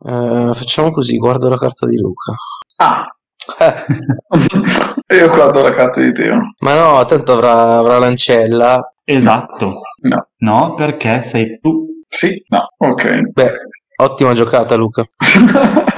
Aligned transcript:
Uh, 0.00 0.54
facciamo 0.54 0.90
così, 0.92 1.16
guardo 1.16 1.48
la 1.48 1.56
carta 1.56 1.86
di 1.86 1.96
Luca. 1.98 2.32
Ah. 2.76 3.12
Io 5.14 5.28
guardo 5.30 5.62
la 5.62 5.70
carta 5.70 6.00
di 6.00 6.12
Teo. 6.12 6.54
Ma 6.60 6.74
no, 6.74 7.04
tanto 7.04 7.32
avrà, 7.32 7.78
avrà 7.78 7.98
l'ancella. 7.98 8.92
Esatto. 9.04 9.80
No. 10.02 10.28
No, 10.38 10.74
perché 10.74 11.20
sei 11.20 11.58
tu. 11.60 11.86
Sì, 12.06 12.40
no, 12.48 12.66
ok. 12.76 13.30
Beh, 13.32 13.52
ottima 13.96 14.34
giocata 14.34 14.76
Luca. 14.76 15.04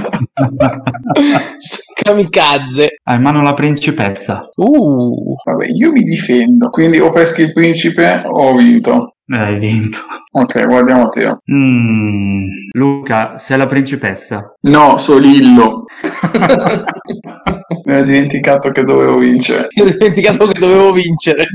Kamikaze. 2.03 2.89
Hai 3.03 3.17
in 3.17 3.23
mano 3.23 3.43
la 3.43 3.55
principessa. 3.55 4.48
Uh. 4.55 5.35
Vabbè, 5.45 5.67
io 5.67 5.93
mi 5.93 6.03
difendo, 6.03 6.71
quindi 6.71 7.01
o 7.01 7.11
peschi 7.11 7.43
il 7.43 7.53
principe 7.53 8.23
o 8.27 8.48
ho 8.48 8.57
vinto. 8.57 9.17
Eh, 9.32 9.38
hai 9.38 9.58
vinto. 9.60 9.98
Ok, 10.32 10.66
guardiamo 10.66 11.08
Teo. 11.08 11.40
Mm, 11.52 12.46
Luca, 12.72 13.38
sei 13.38 13.58
la 13.58 13.66
principessa. 13.66 14.56
No, 14.62 14.98
Solillo. 14.98 15.84
Mi 17.85 17.96
ho 17.96 18.02
dimenticato 18.02 18.71
che 18.71 18.82
dovevo 18.82 19.18
vincere. 19.18 19.68
Ti 19.68 19.82
ho 19.82 19.85
dimenticato 19.85 20.48
che 20.48 20.58
dovevo 20.58 20.93
vincere. 20.93 21.44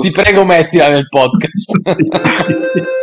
Ti 0.00 0.10
prego, 0.10 0.44
mettila 0.44 0.90
nel 0.90 1.06
podcast. 1.08 1.76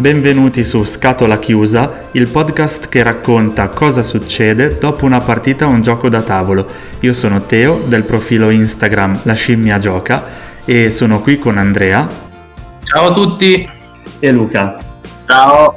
Benvenuti 0.00 0.62
su 0.62 0.84
Scatola 0.84 1.40
Chiusa, 1.40 2.10
il 2.12 2.28
podcast 2.28 2.88
che 2.88 3.02
racconta 3.02 3.68
cosa 3.68 4.04
succede 4.04 4.78
dopo 4.78 5.04
una 5.04 5.18
partita 5.18 5.66
o 5.66 5.70
un 5.70 5.82
gioco 5.82 6.08
da 6.08 6.22
tavolo. 6.22 6.64
Io 7.00 7.12
sono 7.12 7.40
Teo 7.40 7.80
del 7.84 8.04
profilo 8.04 8.50
Instagram 8.50 9.22
La 9.24 9.32
Scimmia 9.32 9.78
Gioca 9.78 10.24
e 10.64 10.92
sono 10.92 11.18
qui 11.18 11.40
con 11.40 11.58
Andrea. 11.58 12.08
Ciao 12.84 13.08
a 13.08 13.12
tutti. 13.12 13.68
E 14.20 14.30
Luca. 14.30 14.78
Ciao. 15.26 15.76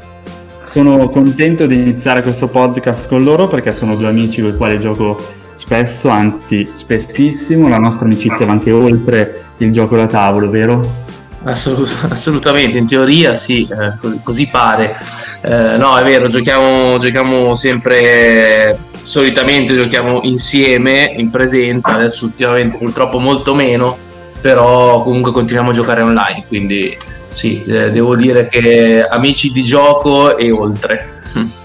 Sono 0.65 1.09
contento 1.09 1.65
di 1.65 1.81
iniziare 1.81 2.21
questo 2.21 2.47
podcast 2.47 3.07
con 3.07 3.23
loro 3.23 3.47
perché 3.47 3.71
sono 3.71 3.95
due 3.95 4.09
amici 4.09 4.41
con 4.41 4.51
i 4.51 4.55
quali 4.55 4.79
gioco 4.79 5.19
spesso, 5.55 6.09
anzi 6.09 6.69
spessissimo. 6.71 7.67
La 7.67 7.79
nostra 7.79 8.05
amicizia 8.05 8.45
va 8.45 8.51
anche 8.51 8.71
oltre 8.71 9.45
il 9.57 9.71
gioco 9.71 9.95
da 9.95 10.05
tavolo, 10.05 10.51
vero? 10.51 11.09
Assolut- 11.43 12.11
assolutamente, 12.11 12.77
in 12.77 12.85
teoria 12.85 13.35
sì, 13.35 13.67
eh, 13.67 13.97
così, 13.99 14.19
così, 14.21 14.47
pare. 14.47 14.95
Eh, 15.41 15.77
no, 15.77 15.97
è 15.97 16.03
vero, 16.03 16.27
giochiamo, 16.27 16.99
giochiamo 16.99 17.55
sempre, 17.55 18.79
solitamente 19.01 19.73
giochiamo 19.73 20.19
insieme, 20.23 21.11
in 21.17 21.31
presenza, 21.31 21.93
adesso 21.93 22.25
ultimamente 22.25 22.77
purtroppo 22.77 23.17
molto 23.17 23.55
meno, 23.55 23.97
però 24.39 25.01
comunque 25.01 25.31
continuiamo 25.31 25.71
a 25.71 25.73
giocare 25.73 26.01
online, 26.01 26.45
quindi 26.47 26.95
sì, 27.29 27.63
eh, 27.63 27.91
devo 27.91 28.15
dire 28.15 28.47
che 28.47 29.03
amici 29.03 29.51
di 29.51 29.63
gioco 29.63 30.37
e 30.37 30.51
oltre. 30.51 31.05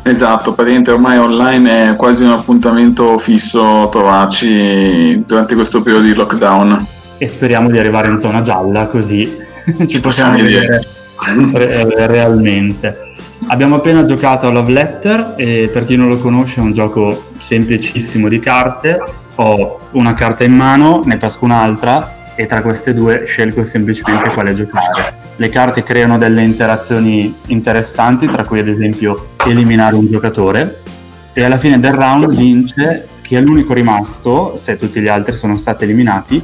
Esatto, 0.00 0.54
praticamente 0.54 0.90
ormai 0.90 1.18
online 1.18 1.90
è 1.90 1.96
quasi 1.96 2.22
un 2.22 2.30
appuntamento 2.30 3.18
fisso 3.18 3.90
trovarci 3.92 5.22
durante 5.26 5.54
questo 5.54 5.82
periodo 5.82 6.06
di 6.06 6.14
lockdown 6.14 6.86
e 7.18 7.26
speriamo 7.26 7.70
di 7.70 7.78
arrivare 7.78 8.08
in 8.08 8.20
zona 8.20 8.42
gialla 8.42 8.86
così 8.86 9.46
ci 9.86 10.00
possiamo 10.00 10.36
vedere 10.36 10.80
re- 11.52 12.06
realmente. 12.06 13.06
Abbiamo 13.48 13.76
appena 13.76 14.04
giocato 14.04 14.46
a 14.46 14.50
Love 14.50 14.72
Letter 14.72 15.34
e 15.36 15.70
per 15.72 15.84
chi 15.84 15.96
non 15.96 16.08
lo 16.08 16.18
conosce 16.18 16.60
è 16.60 16.62
un 16.62 16.72
gioco 16.72 17.30
semplicissimo 17.36 18.28
di 18.28 18.38
carte. 18.38 19.00
Ho 19.36 19.78
una 19.92 20.14
carta 20.14 20.44
in 20.44 20.54
mano, 20.54 21.02
ne 21.04 21.16
pesco 21.16 21.44
un'altra 21.44 22.34
e 22.34 22.46
tra 22.46 22.62
queste 22.62 22.94
due 22.94 23.24
scelgo 23.26 23.64
semplicemente 23.64 24.30
quale 24.30 24.54
giocare. 24.54 25.26
Le 25.36 25.48
carte 25.48 25.82
creano 25.82 26.18
delle 26.18 26.42
interazioni 26.42 27.34
interessanti, 27.46 28.26
tra 28.26 28.44
cui 28.44 28.58
ad 28.58 28.68
esempio 28.68 29.28
eliminare 29.46 29.94
un 29.94 30.08
giocatore 30.08 30.82
e 31.32 31.44
alla 31.44 31.58
fine 31.58 31.78
del 31.78 31.92
round 31.92 32.34
vince 32.34 33.06
chi 33.22 33.36
è 33.36 33.40
l'unico 33.40 33.72
rimasto, 33.72 34.54
se 34.56 34.76
tutti 34.76 35.00
gli 35.00 35.06
altri 35.06 35.36
sono 35.36 35.56
stati 35.56 35.84
eliminati, 35.84 36.42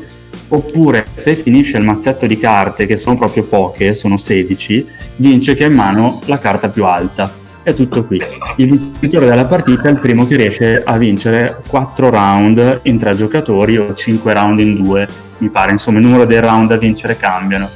oppure 0.55 1.07
se 1.15 1.35
finisce 1.35 1.77
il 1.77 1.85
mazzetto 1.85 2.27
di 2.27 2.39
carte, 2.39 2.87
che 2.87 2.97
sono 2.97 3.17
proprio 3.17 3.45
poche, 3.45 3.95
sono 3.95 4.17
16, 4.17 4.87
vince 5.17 5.55
che 5.55 5.65
ha 5.65 5.69
in 5.69 5.75
mano 5.75 6.21
la 6.27 6.39
carta 6.39 6.69
più 6.69 6.85
alta. 6.85 7.33
È 7.63 7.73
tutto 7.73 8.05
qui. 8.05 8.21
Il 8.57 8.67
vincitore 8.67 9.27
della 9.27 9.47
partita 9.47 9.89
è 9.89 9.91
il 9.91 9.99
primo 9.99 10.27
che 10.27 10.37
riesce 10.37 10.83
a 10.85 10.99
vincere 10.99 11.63
4 11.67 12.11
round 12.11 12.81
in 12.83 12.99
3 12.99 13.17
giocatori 13.17 13.79
o 13.79 13.95
5 13.95 14.33
round 14.33 14.61
in 14.61 14.83
2, 14.83 15.09
mi 15.39 15.49
pare, 15.49 15.73
insomma 15.73 15.99
il 15.99 16.05
numero 16.05 16.27
dei 16.27 16.41
round 16.41 16.69
da 16.69 16.77
vincere 16.77 17.17
cambiano. 17.17 17.69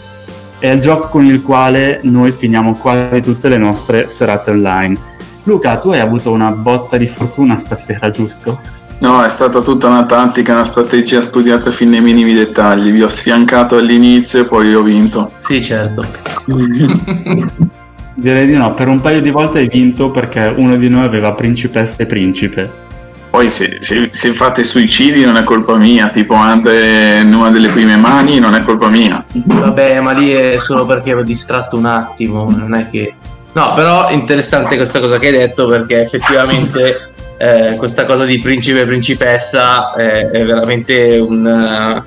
È 0.59 0.69
il 0.69 0.81
gioco 0.81 1.09
con 1.09 1.25
il 1.25 1.43
quale 1.43 2.01
noi 2.03 2.33
finiamo 2.33 2.75
quasi 2.75 3.21
tutte 3.23 3.49
le 3.49 3.59
nostre 3.59 4.11
serate 4.11 4.51
online. 4.51 4.99
Luca, 5.45 5.79
tu 5.79 5.91
hai 5.91 6.01
avuto 6.01 6.31
una 6.33 6.51
botta 6.51 6.97
di 6.97 7.07
fortuna 7.07 7.57
stasera, 7.57 8.11
giusto? 8.11 8.61
No, 9.01 9.23
è 9.23 9.31
stata 9.31 9.61
tutta 9.61 9.87
una 9.87 10.07
tattica, 10.07 10.55
una 10.55 10.65
strategia 10.65 11.23
studiata 11.23 11.71
fin 11.71 11.91
nei 11.91 12.01
minimi 12.01 12.35
dettagli. 12.35 12.91
Vi 12.91 13.03
ho 13.03 13.09
sfiancato 13.09 13.77
all'inizio 13.77 14.41
e 14.41 14.45
poi 14.45 14.75
ho 14.75 14.83
vinto. 14.83 15.33
Sì, 15.39 15.63
certo. 15.63 16.05
Direi 18.15 18.47
di 18.47 18.57
no, 18.57 18.75
per 18.75 18.89
un 18.89 19.01
paio 19.01 19.21
di 19.21 19.31
volte 19.31 19.61
hai 19.61 19.69
vinto 19.69 20.11
perché 20.11 20.53
uno 20.57 20.77
di 20.77 20.89
noi 20.89 21.05
aveva 21.05 21.33
principessa 21.35 22.03
e 22.03 22.07
principe. 22.07 22.87
Poi 23.31 23.51
se, 23.51 23.77
se, 23.81 24.09
se, 24.11 24.33
fate 24.33 24.65
suicidi 24.65 25.25
non 25.25 25.37
è 25.37 25.45
colpa 25.45 25.77
mia, 25.77 26.09
tipo 26.09 26.35
andate 26.35 27.21
in 27.23 27.33
una 27.33 27.51
delle 27.51 27.69
prime 27.69 27.97
mani 27.97 28.41
non 28.41 28.55
è 28.55 28.65
colpa 28.65 28.89
mia. 28.89 29.25
Vabbè, 29.31 30.01
ma 30.01 30.11
lì 30.13 30.33
è 30.33 30.59
solo 30.59 30.85
perché 30.87 31.11
ero 31.11 31.23
distratto 31.23 31.77
un 31.77 31.85
attimo, 31.85 32.51
non 32.51 32.75
è 32.75 32.89
che... 32.91 33.15
No, 33.53 33.73
però 33.75 34.11
interessante 34.11 34.77
questa 34.77 34.99
cosa 34.99 35.19
che 35.19 35.27
hai 35.27 35.33
detto 35.33 35.67
perché 35.67 36.01
effettivamente 36.01 37.13
eh, 37.39 37.77
questa 37.77 38.05
cosa 38.05 38.25
di 38.25 38.39
principe 38.41 38.81
e 38.81 38.87
principessa 38.87 39.95
è, 39.95 40.27
è 40.27 40.45
veramente 40.45 41.19
un, 41.19 42.05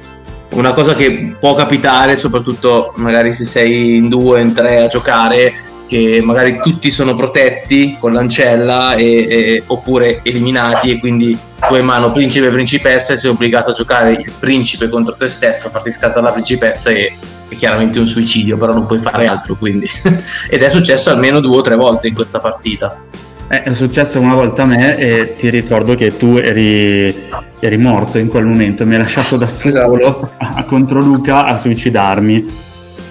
una 0.50 0.74
cosa 0.74 0.94
che 0.94 1.36
può 1.40 1.56
capitare, 1.56 2.16
soprattutto 2.16 2.92
magari 2.97 3.34
se 3.34 3.46
sei 3.46 3.96
in 3.96 4.09
due, 4.09 4.42
in 4.42 4.53
tre 4.53 4.84
a 4.84 4.88
giocare, 4.88 5.53
che 5.88 6.22
magari 6.22 6.59
tutti 6.62 6.92
sono 6.92 7.16
protetti 7.16 7.97
con 8.00 8.14
l'ancella 8.14 8.96
e, 8.96 9.28
e, 9.30 9.64
oppure 9.68 10.19
eliminati 10.24 10.92
e 10.92 11.00
quindi 11.00 11.38
tu 11.68 11.74
hai 11.74 11.84
mano 11.84 12.12
principe 12.12 12.48
e 12.48 12.52
principessa 12.52 13.13
e 13.13 13.18
sei 13.18 13.30
obbligato 13.30 13.72
a 13.72 13.74
giocare 13.74 14.12
il 14.12 14.31
principe 14.38 14.90
contro 14.90 15.16
te 15.16 15.28
stesso, 15.28 15.68
a 15.68 15.69
farti 15.69 15.92
scattare 15.92 16.22
la 16.22 16.31
principessa 16.31 16.90
e 16.90 17.13
è 17.50 17.56
chiaramente 17.56 18.00
un 18.00 18.08
suicidio, 18.08 18.56
però 18.56 18.74
non 18.74 18.86
puoi 18.86 19.00
fare 19.00 19.28
altro 19.28 19.56
quindi. 19.56 19.90
Ed 20.50 20.62
è 20.62 20.69
successo 20.69 21.09
almeno 21.09 21.42
due 21.42 21.58
o 21.58 21.62
tre 21.62 21.75
volte 21.75 22.08
in 22.08 22.13
questa 22.13 22.40
partita. 22.40 23.11
Eh, 23.51 23.63
è 23.63 23.73
successo 23.73 24.17
una 24.17 24.34
volta 24.34 24.63
a 24.63 24.66
me 24.66 24.97
e 24.97 25.35
ti 25.35 25.50
ricordo 25.50 25.94
che 25.94 26.16
tu 26.16 26.38
eri, 26.38 27.13
eri 27.59 27.75
morto 27.75 28.17
in 28.17 28.29
quel 28.29 28.45
momento, 28.45 28.85
mi 28.85 28.94
hai 28.94 29.01
lasciato 29.01 29.35
da 29.35 29.50
solo 29.50 30.31
contro 30.67 31.01
Luca 31.01 31.44
a 31.44 31.57
suicidarmi. 31.57 32.69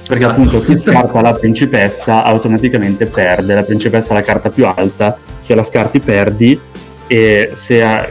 Perché 0.09 0.25
esatto. 0.25 0.41
appunto 0.41 0.65
chi 0.65 0.79
scarta 0.79 1.21
la 1.21 1.35
principessa 1.35 2.25
automaticamente 2.25 3.05
perde, 3.05 3.53
la 3.53 3.65
principessa 3.65 4.15
è 4.15 4.17
la 4.17 4.23
carta 4.23 4.49
più 4.49 4.65
alta, 4.65 5.19
se 5.39 5.55
la 5.55 5.63
scarti 5.63 6.01
perdi 6.01 6.59
e 7.07 7.51
se 7.53 7.81
è, 7.81 8.11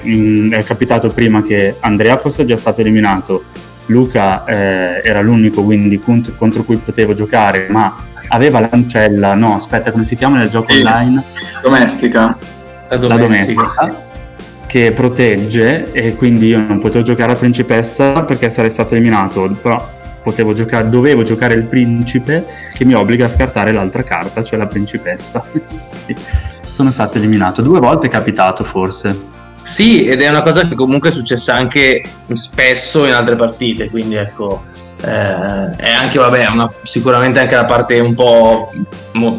è 0.51 0.63
capitato 0.63 1.09
prima 1.09 1.41
che 1.41 1.77
Andrea 1.79 2.17
fosse 2.17 2.45
già 2.45 2.57
stato 2.57 2.81
eliminato, 2.81 3.43
Luca 3.87 4.45
eh, 4.45 5.01
era 5.03 5.21
l'unico 5.21 5.63
quindi 5.63 5.99
contro, 5.99 6.33
contro 6.37 6.63
cui 6.63 6.77
potevo 6.77 7.15
giocare, 7.15 7.65
ma 7.69 7.97
aveva 8.29 8.59
l'ancella, 8.59 9.33
no, 9.33 9.55
aspetta, 9.55 9.91
come 9.91 10.03
si 10.03 10.15
chiama 10.15 10.37
nel 10.37 10.49
gioco 10.49 10.71
sì. 10.71 10.77
online? 10.77 11.23
Domestica. 11.61 12.37
La 12.89 12.97
domestica, 12.97 13.07
la 13.07 13.17
domestica 13.17 13.69
sì. 13.69 13.95
che 14.65 14.91
protegge 14.91 15.91
e 15.91 16.15
quindi 16.15 16.47
io 16.47 16.59
non 16.59 16.79
potevo 16.79 17.03
giocare 17.03 17.33
a 17.33 17.35
principessa 17.35 18.23
perché 18.23 18.49
sarei 18.49 18.71
stato 18.71 18.95
eliminato, 18.95 19.47
però 19.61 19.97
potevo 20.23 20.53
giocare, 20.53 20.89
dovevo 20.89 21.23
giocare 21.23 21.53
il 21.53 21.65
principe 21.65 22.45
che 22.73 22.85
mi 22.85 22.93
obbliga 22.93 23.25
a 23.25 23.29
scartare 23.29 23.71
l'altra 23.71 24.03
carta, 24.03 24.43
cioè 24.43 24.57
la 24.57 24.65
principessa. 24.67 25.45
Sono 26.65 26.91
stato 26.91 27.17
eliminato. 27.17 27.61
Due 27.61 27.79
volte 27.79 28.07
è 28.07 28.09
capitato 28.09 28.63
forse. 28.63 29.37
Sì, 29.61 30.05
ed 30.05 30.21
è 30.21 30.29
una 30.29 30.41
cosa 30.41 30.67
che 30.67 30.75
comunque 30.75 31.09
è 31.09 31.11
successa 31.11 31.53
anche 31.53 32.01
spesso 32.33 33.05
in 33.05 33.13
altre 33.13 33.35
partite, 33.35 33.89
quindi 33.89 34.15
ecco, 34.15 34.63
eh, 35.01 35.75
è 35.75 35.91
anche, 35.91 36.17
vabbè, 36.17 36.47
una, 36.47 36.71
sicuramente 36.83 37.39
anche 37.39 37.55
la 37.55 37.65
parte 37.65 37.99
un 37.99 38.13
po' 38.13 38.71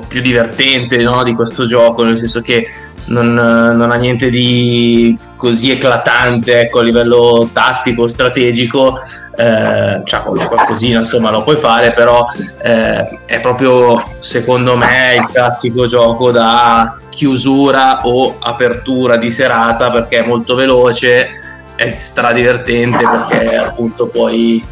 più 0.08 0.20
divertente 0.20 0.96
no, 0.98 1.22
di 1.22 1.34
questo 1.34 1.66
gioco, 1.66 2.04
nel 2.04 2.16
senso 2.16 2.40
che 2.40 2.66
non, 3.06 3.34
non, 3.34 3.90
ha 3.90 3.96
niente 3.96 4.30
di 4.30 5.16
così 5.36 5.70
eclatante 5.70 6.60
ecco, 6.60 6.78
a 6.78 6.82
livello 6.82 7.48
tattico, 7.52 8.06
strategico, 8.08 9.00
eh, 9.36 10.02
cioè 10.04 10.20
qualcosina 10.20 11.00
insomma 11.00 11.30
lo 11.30 11.42
puoi 11.42 11.56
fare, 11.56 11.92
però 11.92 12.24
eh, 12.62 13.20
è 13.26 13.40
proprio 13.40 14.12
secondo 14.20 14.76
me 14.76 15.16
il 15.18 15.26
classico 15.32 15.86
gioco 15.86 16.30
da 16.30 16.96
chiusura 17.08 18.06
o 18.06 18.36
apertura 18.38 19.16
di 19.16 19.30
serata 19.30 19.90
perché 19.90 20.18
è 20.18 20.26
molto 20.26 20.54
veloce 20.54 21.28
è 21.74 21.96
stradivertente 21.96 22.98
perché 22.98 23.56
appunto 23.56 24.06
puoi 24.06 24.62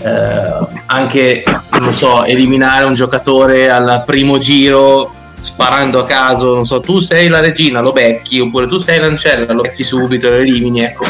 eh, 0.00 0.66
anche, 0.86 1.44
non 1.78 1.92
so, 1.92 2.24
eliminare 2.24 2.84
un 2.84 2.94
giocatore 2.94 3.70
al 3.70 4.02
primo 4.06 4.38
giro 4.38 5.12
sparando 5.46 6.00
a 6.00 6.04
caso, 6.04 6.54
non 6.54 6.64
so, 6.64 6.80
tu 6.80 6.98
sei 6.98 7.28
la 7.28 7.40
regina, 7.40 7.80
lo 7.80 7.92
becchi, 7.92 8.40
oppure 8.40 8.66
tu 8.66 8.78
sei 8.78 8.98
l'ancella, 8.98 9.52
lo 9.52 9.62
becchi 9.62 9.84
subito, 9.84 10.28
lo 10.28 10.36
elimini, 10.36 10.82
ecco, 10.82 11.04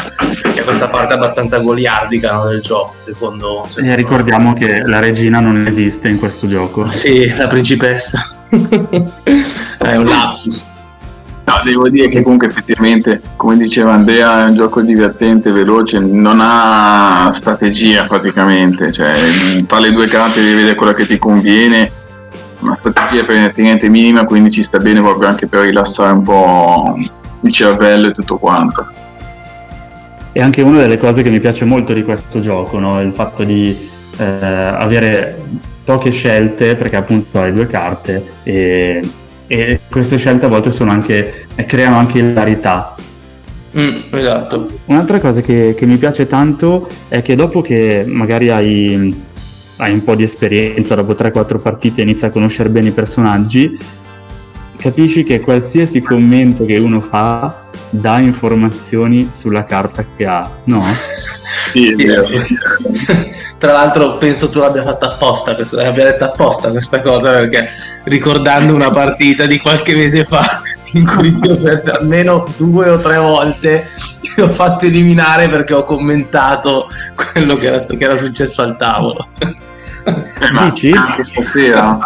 c'è 0.51 0.63
questa 0.63 0.89
parte 0.89 1.13
abbastanza 1.13 1.57
goliardica 1.57 2.33
no, 2.33 2.45
del 2.45 2.61
gioco, 2.61 2.93
secondo, 2.99 3.65
secondo 3.67 3.91
E 3.91 3.95
ricordiamo 3.95 4.53
che 4.53 4.83
la 4.85 4.99
regina 4.99 5.39
non 5.39 5.57
esiste 5.65 6.07
in 6.09 6.19
questo 6.19 6.47
gioco. 6.47 6.91
Sì, 6.91 7.33
la 7.35 7.47
principessa. 7.47 8.23
è 9.79 9.95
un 9.95 10.05
lapsus. 10.05 10.65
No, 11.47 11.61
devo 11.63 11.87
dire 11.87 12.09
che 12.09 12.21
comunque 12.23 12.47
effettivamente, 12.47 13.21
come 13.37 13.55
diceva 13.55 13.93
Andrea, 13.93 14.45
è 14.45 14.49
un 14.49 14.55
gioco 14.55 14.81
divertente, 14.81 15.49
veloce, 15.49 15.97
non 15.97 16.39
ha 16.41 17.31
strategia 17.31 18.03
praticamente, 18.03 18.91
cioè 18.91 19.17
fa 19.65 19.79
le 19.79 19.93
due 19.93 20.09
carte 20.09 20.41
e 20.41 20.55
vede 20.55 20.75
quella 20.75 20.93
che 20.93 21.07
ti 21.07 21.17
conviene, 21.17 21.89
una 22.59 22.75
strategia 22.75 23.23
praticamente 23.23 23.87
minima, 23.87 24.25
quindi 24.25 24.51
ci 24.51 24.61
sta 24.61 24.77
bene 24.77 24.99
proprio 24.99 25.29
anche 25.29 25.47
per 25.47 25.61
rilassare 25.61 26.11
un 26.11 26.23
po' 26.23 26.97
il 27.39 27.53
cervello 27.53 28.07
e 28.07 28.11
tutto 28.11 28.37
quanto. 28.37 28.85
E 30.33 30.41
anche 30.41 30.61
una 30.61 30.79
delle 30.79 30.97
cose 30.97 31.23
che 31.23 31.29
mi 31.29 31.39
piace 31.39 31.63
molto 31.63 31.93
di 31.93 32.03
questo 32.03 32.41
gioco, 32.41 32.77
no? 32.77 32.99
il 32.99 33.13
fatto 33.13 33.45
di 33.45 33.89
eh, 34.17 34.25
avere 34.25 35.41
poche 35.85 36.11
scelte, 36.11 36.75
perché 36.75 36.97
appunto 36.97 37.39
hai 37.39 37.53
due 37.53 37.67
carte 37.67 38.33
e 38.43 39.01
e 39.47 39.79
queste 39.89 40.17
scelte 40.17 40.45
a 40.45 40.49
volte 40.49 40.71
sono 40.71 40.91
anche, 40.91 41.47
creano 41.65 41.97
anche 41.97 42.19
hilarità. 42.19 42.95
Mm, 43.77 43.95
esatto. 44.11 44.79
Un'altra 44.85 45.19
cosa 45.19 45.41
che, 45.41 45.73
che, 45.77 45.85
mi 45.85 45.97
piace 45.97 46.27
tanto 46.27 46.89
è 47.07 47.21
che 47.21 47.35
dopo 47.35 47.61
che 47.61 48.03
magari 48.07 48.49
hai, 48.49 49.23
hai 49.77 49.93
un 49.93 50.03
po' 50.03 50.15
di 50.15 50.23
esperienza, 50.23 50.95
dopo 50.95 51.13
3-4 51.13 51.59
partite 51.59 52.01
inizi 52.01 52.25
a 52.25 52.29
conoscere 52.29 52.69
bene 52.69 52.89
i 52.89 52.91
personaggi, 52.91 53.77
capisci 54.77 55.23
che 55.23 55.41
qualsiasi 55.41 56.01
commento 56.01 56.65
che 56.65 56.77
uno 56.77 57.01
fa 57.01 57.65
dà 57.89 58.19
informazioni 58.19 59.29
sulla 59.33 59.63
carta 59.63 60.03
che 60.15 60.25
ha, 60.25 60.49
no? 60.65 60.83
sì, 61.71 61.93
vero. 61.95 62.27
Tra 63.57 63.71
l'altro 63.71 64.17
penso 64.17 64.49
tu 64.49 64.59
l'abbia 64.59 64.83
fatta 64.83 65.13
apposta, 65.13 65.55
l'abbia 65.71 66.03
detta 66.03 66.25
apposta 66.25 66.69
questa 66.69 67.01
cosa 67.01 67.31
perché 67.31 67.67
ricordando 68.07 68.73
una 68.73 68.89
partita 68.89 69.45
di 69.45 69.59
qualche 69.59 69.95
mese 69.95 70.23
fa 70.23 70.61
in 70.93 71.05
cui 71.05 71.37
io 71.43 71.55
per 71.57 71.97
almeno 71.99 72.45
due 72.57 72.89
o 72.89 72.97
tre 72.97 73.17
volte 73.17 73.89
ti 74.21 74.41
ho 74.41 74.49
fatto 74.49 74.85
eliminare 74.85 75.49
perché 75.49 75.73
ho 75.73 75.83
commentato 75.83 76.87
quello 77.15 77.55
che 77.55 77.67
era, 77.67 77.83
che 77.83 78.03
era 78.03 78.15
successo 78.15 78.61
al 78.61 78.77
tavolo. 78.77 79.27
Eh, 79.39 80.51
ma 80.51 80.69
Dici? 80.69 80.91
Anche 80.91 81.23
stasera? 81.23 81.97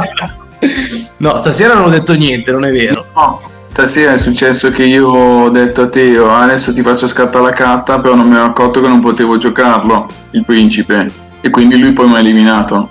No, 1.17 1.37
stasera 1.37 1.73
non 1.73 1.85
ho 1.85 1.89
detto 1.89 2.13
niente, 2.13 2.51
non 2.51 2.65
è 2.65 2.71
vero. 2.71 3.05
No, 3.15 3.41
stasera 3.69 4.13
è 4.13 4.17
successo 4.17 4.71
che 4.71 4.83
io 4.83 5.07
ho 5.07 5.49
detto 5.49 5.81
a 5.83 5.87
Teo 5.87 6.31
adesso 6.31 6.73
ti 6.73 6.81
faccio 6.81 7.07
scattare 7.07 7.45
la 7.45 7.53
carta, 7.53 7.99
però 7.99 8.15
non 8.15 8.27
mi 8.27 8.35
ero 8.35 8.45
accorto 8.45 8.81
che 8.81 8.87
non 8.87 9.01
potevo 9.01 9.37
giocarlo, 9.37 10.07
il 10.31 10.45
principe, 10.45 11.07
e 11.41 11.49
quindi 11.49 11.79
lui 11.79 11.93
poi 11.93 12.07
mi 12.07 12.15
ha 12.15 12.19
eliminato. 12.19 12.89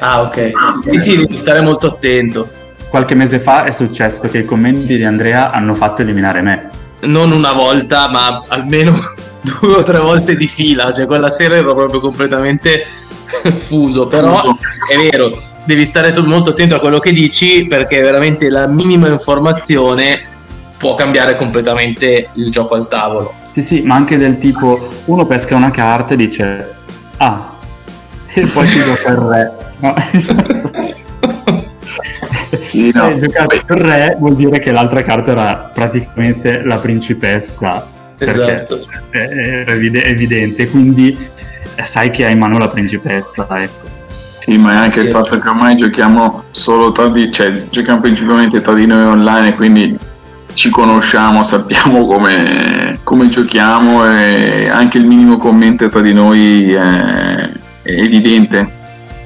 Ah, 0.00 0.22
ok. 0.22 0.52
Sì, 0.86 0.98
sì, 0.98 1.16
devi 1.16 1.36
stare 1.36 1.60
molto 1.60 1.86
attento. 1.86 2.48
Qualche 2.88 3.14
mese 3.14 3.38
fa 3.38 3.64
è 3.64 3.70
successo 3.70 4.28
che 4.28 4.38
i 4.38 4.44
commenti 4.44 4.96
di 4.96 5.04
Andrea 5.04 5.50
hanno 5.52 5.74
fatto 5.74 6.02
eliminare 6.02 6.40
me. 6.40 6.68
Non 7.02 7.30
una 7.32 7.52
volta, 7.52 8.08
ma 8.08 8.42
almeno 8.48 8.98
due 9.40 9.74
o 9.74 9.82
tre 9.82 9.98
volte 10.00 10.36
di 10.36 10.48
fila. 10.48 10.92
Cioè, 10.92 11.06
quella 11.06 11.30
sera 11.30 11.56
ero 11.56 11.74
proprio 11.74 12.00
completamente 12.00 12.84
fuso. 13.66 14.06
Però 14.06 14.42
è 14.90 14.96
vero, 14.96 15.38
devi 15.64 15.84
stare 15.84 16.18
molto 16.22 16.50
attento 16.50 16.76
a 16.76 16.80
quello 16.80 16.98
che 16.98 17.12
dici 17.12 17.66
perché 17.66 18.00
veramente 18.00 18.48
la 18.48 18.66
minima 18.66 19.08
informazione 19.08 20.28
può 20.76 20.94
cambiare 20.94 21.36
completamente 21.36 22.30
il 22.34 22.50
gioco 22.50 22.74
al 22.74 22.88
tavolo. 22.88 23.34
Sì, 23.50 23.62
sì, 23.62 23.82
ma 23.82 23.96
anche 23.96 24.16
del 24.16 24.38
tipo 24.38 24.88
uno 25.04 25.26
pesca 25.26 25.56
una 25.56 25.70
carta 25.70 26.14
e 26.14 26.16
dice 26.16 26.74
ah, 27.18 27.54
e 28.32 28.46
poi 28.46 28.66
ti 28.66 28.82
gioca 28.82 29.10
il 29.10 29.16
re. 29.16 29.69
No. 29.80 29.94
sì, 32.66 32.90
no. 32.92 33.08
Eh, 33.08 33.18
giocato 33.18 33.54
il 33.54 33.64
re 33.66 34.16
vuol 34.18 34.36
dire 34.36 34.58
che 34.58 34.72
l'altra 34.72 35.02
carta 35.02 35.32
era 35.32 35.70
praticamente 35.72 36.62
la 36.62 36.78
principessa. 36.78 37.86
Esatto. 38.18 38.80
È 39.10 39.64
evidente, 39.66 40.68
quindi 40.68 41.16
sai 41.80 42.10
che 42.10 42.26
hai 42.26 42.32
in 42.32 42.38
mano 42.38 42.58
la 42.58 42.68
principessa, 42.68 43.46
ecco. 43.58 43.88
Sì, 44.38 44.56
ma 44.56 44.72
è 44.72 44.76
anche 44.76 45.00
sì. 45.00 45.06
il 45.06 45.10
fatto 45.10 45.38
che 45.38 45.48
ormai 45.48 45.76
giochiamo 45.76 46.44
solo 46.50 46.92
tra 46.92 47.08
di, 47.08 47.30
cioè 47.30 47.50
giochiamo 47.68 48.00
principalmente 48.00 48.60
tra 48.60 48.72
di 48.74 48.86
noi 48.86 49.04
online, 49.04 49.54
quindi 49.54 49.98
ci 50.54 50.70
conosciamo, 50.70 51.44
sappiamo 51.44 52.06
come, 52.06 52.98
come 53.02 53.28
giochiamo 53.28 54.06
e 54.06 54.68
anche 54.70 54.98
il 54.98 55.06
minimo 55.06 55.36
commento 55.36 55.88
tra 55.88 56.00
di 56.00 56.12
noi 56.12 56.72
è, 56.72 57.50
è 57.82 57.90
evidente 57.90 58.78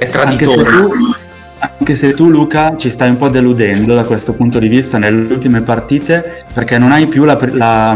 è 0.04 0.08
traditore. 0.08 0.62
Anche 0.62 0.64
se, 0.64 0.78
tu, 0.78 1.14
anche 1.58 1.94
se 1.94 2.14
tu, 2.14 2.28
Luca, 2.28 2.76
ci 2.76 2.90
stai 2.90 3.10
un 3.10 3.16
po' 3.16 3.28
deludendo 3.28 3.94
da 3.94 4.04
questo 4.04 4.32
punto 4.32 4.58
di 4.58 4.68
vista 4.68 4.98
nelle 4.98 5.32
ultime 5.32 5.60
partite 5.62 6.44
perché 6.52 6.78
non 6.78 6.92
hai 6.92 7.06
più, 7.06 7.24
la, 7.24 7.38
la 7.52 7.94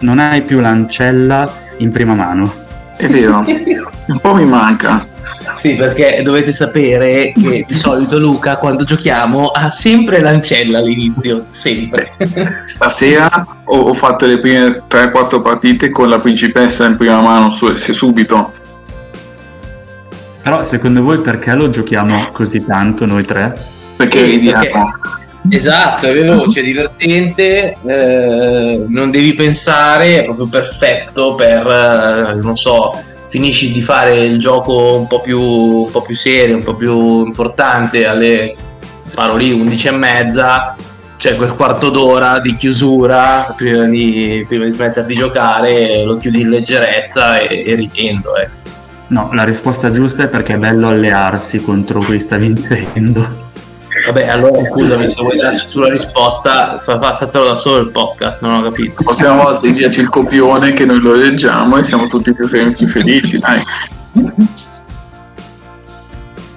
non 0.00 0.18
hai 0.18 0.42
più 0.42 0.60
l'ancella 0.60 1.50
in 1.78 1.90
prima 1.90 2.14
mano. 2.14 2.66
È 2.96 3.06
vero, 3.06 3.44
un 4.06 4.18
po' 4.20 4.34
mi 4.34 4.44
manca. 4.44 5.06
Sì, 5.56 5.74
perché 5.74 6.20
dovete 6.22 6.52
sapere 6.52 7.32
che 7.32 7.64
di 7.66 7.74
solito 7.74 8.18
Luca 8.18 8.56
quando 8.56 8.84
giochiamo 8.84 9.48
ha 9.48 9.70
sempre 9.70 10.20
l'ancella 10.20 10.78
all'inizio, 10.78 11.44
sempre. 11.48 12.12
Stasera 12.66 13.46
ho, 13.64 13.94
fatto 13.94 14.26
le 14.26 14.38
prime 14.38 14.82
3-4 14.88 15.42
partite 15.42 15.90
con 15.90 16.08
la 16.08 16.18
principessa 16.18 16.86
in 16.86 16.96
prima 16.96 17.20
mano 17.20 17.50
su, 17.50 17.74
subito 17.76 18.52
però 20.48 20.64
secondo 20.64 21.02
voi 21.02 21.18
perché 21.18 21.52
lo 21.52 21.68
giochiamo 21.68 22.28
così 22.32 22.64
tanto 22.64 23.04
noi 23.04 23.22
tre? 23.26 23.54
Perché 23.96 24.22
ridiamo. 24.22 24.92
Esatto, 25.50 26.06
è 26.06 26.12
veloce, 26.14 26.60
è 26.60 26.62
divertente, 26.62 27.76
eh, 27.86 28.82
non 28.88 29.10
devi 29.10 29.34
pensare, 29.34 30.20
è 30.20 30.24
proprio 30.24 30.46
perfetto 30.46 31.34
per, 31.34 31.66
eh, 31.66 32.40
non 32.40 32.56
so, 32.56 32.98
finisci 33.28 33.72
di 33.72 33.82
fare 33.82 34.20
il 34.20 34.38
gioco 34.38 34.96
un 34.96 35.06
po' 35.06 35.20
più, 35.20 35.38
un 35.38 35.90
po 35.90 36.00
più 36.00 36.16
serio, 36.16 36.56
un 36.56 36.62
po' 36.62 36.76
più 36.76 37.26
importante 37.26 38.06
alle, 38.06 38.54
sparo 39.06 39.36
lì, 39.36 39.52
11 39.52 39.88
e 39.88 39.90
mezza, 39.90 40.76
c'è 41.18 41.36
quel 41.36 41.52
quarto 41.56 41.90
d'ora 41.90 42.38
di 42.40 42.54
chiusura 42.54 43.52
prima 43.54 43.84
di, 43.84 44.46
prima 44.48 44.64
di 44.64 44.70
smettere 44.70 45.06
di 45.06 45.14
giocare, 45.14 46.04
lo 46.04 46.16
chiudi 46.16 46.40
in 46.40 46.48
leggerezza 46.48 47.38
e, 47.38 47.64
e 47.66 47.74
ridendo, 47.74 48.34
ecco. 48.34 48.57
No, 49.08 49.30
la 49.32 49.44
risposta 49.44 49.90
giusta 49.90 50.24
è 50.24 50.28
perché 50.28 50.54
è 50.54 50.58
bello 50.58 50.88
allearsi 50.88 51.60
contro 51.62 52.00
cui 52.00 52.20
sta 52.20 52.36
vincendo. 52.36 53.46
Vabbè, 54.06 54.26
allora 54.26 54.62
scusami, 54.64 55.08
se 55.08 55.22
vuoi 55.22 55.38
darci 55.38 55.68
sulla 55.68 55.88
risposta, 55.88 56.78
fa, 56.78 56.98
fa, 57.00 57.16
fatelo 57.16 57.44
da 57.44 57.56
solo 57.56 57.78
il 57.78 57.90
podcast, 57.90 58.42
non 58.42 58.54
ho 58.56 58.62
capito. 58.62 58.94
La 58.98 59.04
prossima 59.04 59.32
volta 59.32 59.66
inviaci 59.66 60.00
il 60.00 60.08
copione 60.08 60.72
che 60.72 60.84
noi 60.84 61.00
lo 61.00 61.12
leggiamo 61.12 61.78
e 61.78 61.84
siamo 61.84 62.06
tutti 62.06 62.34
più, 62.34 62.48
più 62.48 62.86
felici, 62.86 63.38
dai. 63.38 63.62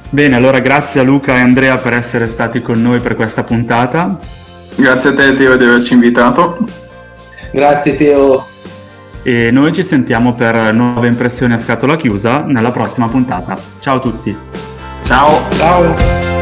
Bene, 0.10 0.36
allora 0.36 0.60
grazie 0.60 1.00
a 1.00 1.03
Luca 1.03 1.36
e 1.38 1.39
Andrea 1.39 1.77
per 1.77 1.93
essere 1.93 2.27
stati 2.27 2.62
con 2.62 2.81
noi 2.81 3.00
per 3.00 3.15
questa 3.15 3.43
puntata. 3.43 4.20
Grazie 4.75 5.10
a 5.10 5.15
te 5.15 5.38
Teo 5.38 5.55
di 5.55 5.63
averci 5.63 5.93
invitato. 5.93 6.58
Grazie 7.51 7.96
Teo 7.96 8.46
e 9.23 9.51
noi 9.51 9.71
ci 9.73 9.83
sentiamo 9.83 10.33
per 10.33 10.73
nuove 10.73 11.07
impressioni 11.07 11.53
a 11.53 11.59
scatola 11.59 11.95
chiusa 11.95 12.43
nella 12.45 12.71
prossima 12.71 13.07
puntata. 13.07 13.57
Ciao 13.79 13.97
a 13.97 13.99
tutti. 13.99 14.35
Ciao. 15.03 15.41
Ciao. 15.51 16.40